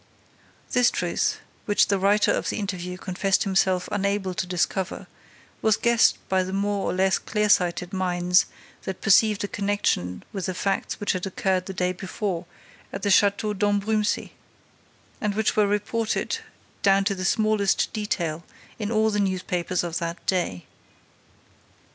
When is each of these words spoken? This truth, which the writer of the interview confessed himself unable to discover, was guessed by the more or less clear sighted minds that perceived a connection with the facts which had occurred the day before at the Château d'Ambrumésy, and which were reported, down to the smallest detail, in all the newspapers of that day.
This 0.71 0.89
truth, 0.89 1.41
which 1.65 1.85
the 1.85 1.99
writer 1.99 2.31
of 2.31 2.49
the 2.49 2.57
interview 2.57 2.97
confessed 2.97 3.43
himself 3.43 3.87
unable 3.91 4.33
to 4.33 4.47
discover, 4.47 5.05
was 5.61 5.77
guessed 5.77 6.17
by 6.27 6.41
the 6.41 6.51
more 6.53 6.87
or 6.89 6.91
less 6.91 7.19
clear 7.19 7.49
sighted 7.49 7.93
minds 7.93 8.47
that 8.81 8.99
perceived 9.01 9.43
a 9.43 9.47
connection 9.47 10.23
with 10.33 10.47
the 10.47 10.55
facts 10.55 10.99
which 10.99 11.11
had 11.11 11.27
occurred 11.27 11.67
the 11.67 11.73
day 11.75 11.93
before 11.93 12.47
at 12.91 13.03
the 13.03 13.09
Château 13.09 13.55
d'Ambrumésy, 13.55 14.31
and 15.21 15.35
which 15.35 15.55
were 15.55 15.67
reported, 15.67 16.39
down 16.81 17.03
to 17.03 17.13
the 17.13 17.23
smallest 17.23 17.93
detail, 17.93 18.43
in 18.79 18.91
all 18.91 19.11
the 19.11 19.19
newspapers 19.19 19.83
of 19.83 19.99
that 19.99 20.25
day. 20.25 20.65